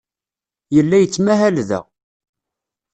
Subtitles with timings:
[0.75, 1.79] Yella yettmahal da.